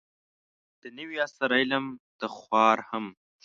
[0.81, 1.85] د نوي عصر علم
[2.19, 3.05] ته خوار هم